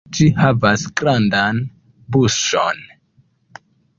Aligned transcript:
Ĝi 0.17 0.27
havas 0.37 0.85
grandan 1.01 1.59
buŝon. 2.15 2.83